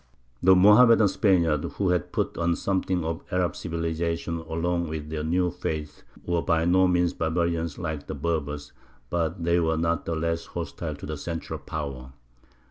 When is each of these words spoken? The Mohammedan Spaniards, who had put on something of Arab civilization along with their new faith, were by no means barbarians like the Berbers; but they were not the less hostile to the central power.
The 0.41 0.55
Mohammedan 0.55 1.07
Spaniards, 1.07 1.75
who 1.75 1.89
had 1.89 2.11
put 2.11 2.35
on 2.35 2.55
something 2.55 3.03
of 3.03 3.21
Arab 3.29 3.55
civilization 3.55 4.39
along 4.49 4.87
with 4.89 5.11
their 5.11 5.23
new 5.23 5.51
faith, 5.51 6.01
were 6.25 6.41
by 6.41 6.65
no 6.65 6.87
means 6.87 7.13
barbarians 7.13 7.77
like 7.77 8.07
the 8.07 8.15
Berbers; 8.15 8.71
but 9.11 9.43
they 9.43 9.59
were 9.59 9.77
not 9.77 10.05
the 10.05 10.15
less 10.15 10.47
hostile 10.47 10.95
to 10.95 11.05
the 11.05 11.17
central 11.17 11.59
power. 11.59 12.13